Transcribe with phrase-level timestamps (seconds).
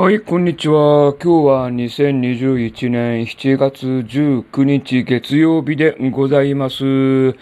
[0.00, 1.12] はい、こんにちは。
[1.20, 6.84] 今日は2021年7月19日月曜日でございます。
[6.84, 7.34] はい、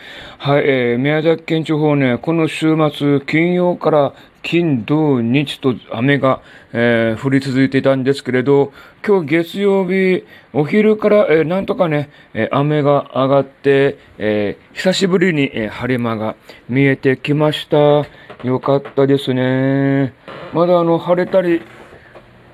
[0.65, 6.41] えー、宮崎県地方ね、この週末、金曜から金、土、日と雨が、
[6.73, 8.73] えー、降り続いていたんですけれど、
[9.07, 16.37] 今日月曜日、お昼から、えー、なんとかね、え雨が上がって、えー久しぶりに、え晴れ間が
[16.71, 18.07] 見えてきました。
[18.43, 20.15] よかったですね。
[20.55, 21.61] まだあの、晴れたり、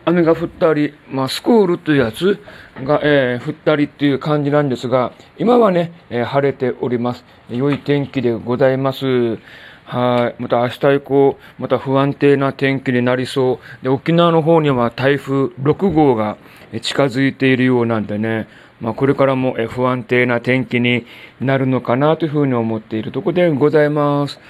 [0.05, 2.43] 雨が降ったり、まあ、スコールというやつ
[2.85, 7.25] が、えー、降ったりっていう感じなんですが、今はね、えー、晴れております。
[7.49, 9.39] 良い天気でございます。
[9.85, 10.43] はい。
[10.43, 13.85] また明日以降、また不安定な天気になりそう。
[13.85, 16.37] で、沖縄の方には台風6号が
[16.81, 18.49] 近づいているようなんでね、
[18.81, 21.07] まあ、これからも不安定な天気に
[21.41, 24.41] なるのかなというふうに思っているところでございます。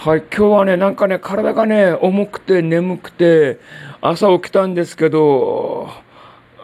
[0.00, 3.58] はい、今日はね、なんかね、体がね、重くて眠くて、
[4.00, 5.88] 朝起きたんですけど、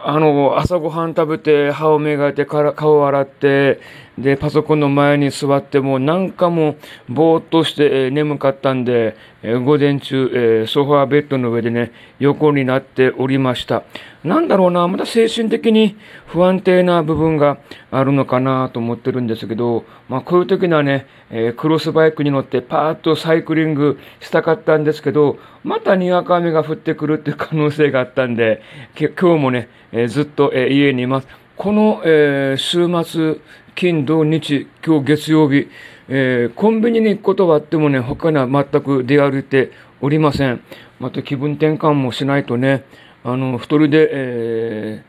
[0.01, 3.81] あの、朝ごはん食べて、歯を磨いて、顔を洗って、
[4.17, 6.77] で、パソコンの前に座っても、なんかも
[7.09, 13.83] う、ぼーっとして、えー、眠かったんで、えー、午前中、えー、ソファーベッドの上でね、横になっておりました。
[14.25, 15.95] なんだろうな、また精神的に
[16.25, 17.59] 不安定な部分が
[17.91, 28.63] あるのかなと思ってるんですけど、まあこういう時にはね、えクロスバイクに乗ってパーッとサイクリングしたかったんですけど、またにわか雨が降ってくるっていう可能性があったんで、
[28.97, 31.27] 今日もね、えずっと、え家にいます。
[31.55, 33.35] この、え週末、
[33.75, 35.67] 金、土、日、今日月曜日、
[36.07, 40.61] えー、コンビニに行くことはあってもね、他には全く出歩いておりません。
[40.99, 42.85] また気分転換もしないとね、
[43.25, 45.03] あの、太りで、え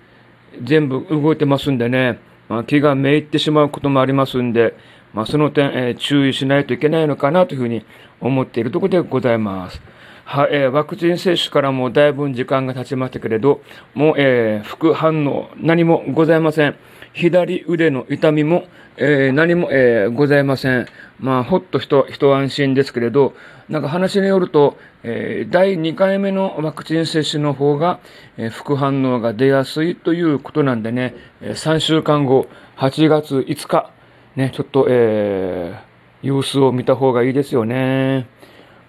[0.55, 4.75] ー、全部動いてますんでね、まあ、気がめいってしまうこともありますんで、
[5.12, 7.84] まあ、その点、えー、注意しないといけないのかなというふうに
[8.22, 9.83] 思っているところでございます。
[10.25, 13.61] は、えー、ワクチン接種からもだいぶ時間が経ちましたけれど、
[13.92, 16.75] もう、えー、副反応何もございません。
[17.17, 18.67] 左腕の痛みも、
[18.98, 20.87] えー、何も、えー、ございません。
[21.19, 23.32] まあ、ほっと一、一安心ですけれど、
[23.71, 28.00] なんか話によると、えー、第2回目のワクチン接種の方が、
[28.37, 33.91] え、副反応が出やすいということなんでね、え、3週間後、8月5日、
[34.37, 35.75] ね、ちょっと、え、
[36.22, 38.27] 様子を見た方がいいですよね。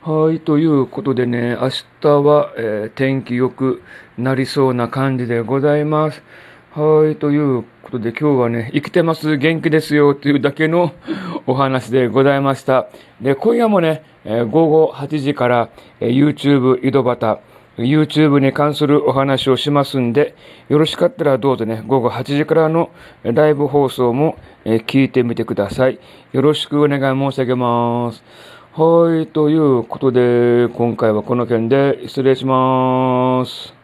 [0.01, 1.69] はい、ということでね、明
[2.01, 3.81] 日は、え、天気良く
[4.17, 6.21] なりそうな感じでございます。
[6.77, 10.91] はい、ということで今日はね、生きてます、元気ですよというだけの
[11.47, 12.85] お話でございました。
[13.19, 17.39] で、今夜もね、え、午後8時から、え、YouTube 井戸端、
[17.79, 20.35] YouTube に関するお話をしますんで、
[20.69, 22.91] よろしかったらどうぞね、午後8時からの
[23.23, 25.97] ライブ放送も、え、聞いてみてください。
[26.31, 28.23] よろしくお願い申し上げます。
[28.73, 33.76] はい、ということで、今回はこの件で失礼します。